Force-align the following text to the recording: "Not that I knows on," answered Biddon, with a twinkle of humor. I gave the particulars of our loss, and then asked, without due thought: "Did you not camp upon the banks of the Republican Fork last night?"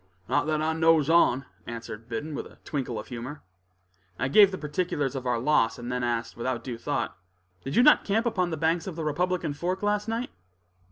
"Not 0.27 0.47
that 0.47 0.63
I 0.63 0.73
knows 0.73 1.11
on," 1.11 1.45
answered 1.67 2.09
Biddon, 2.09 2.33
with 2.33 2.47
a 2.47 2.57
twinkle 2.65 2.97
of 2.97 3.09
humor. 3.09 3.43
I 4.17 4.29
gave 4.29 4.49
the 4.49 4.57
particulars 4.57 5.13
of 5.15 5.27
our 5.27 5.37
loss, 5.37 5.77
and 5.77 5.91
then 5.91 6.03
asked, 6.03 6.35
without 6.35 6.63
due 6.63 6.79
thought: 6.79 7.15
"Did 7.63 7.75
you 7.75 7.83
not 7.83 8.03
camp 8.03 8.25
upon 8.25 8.49
the 8.49 8.57
banks 8.57 8.87
of 8.87 8.95
the 8.95 9.03
Republican 9.05 9.53
Fork 9.53 9.83
last 9.83 10.07
night?" 10.07 10.31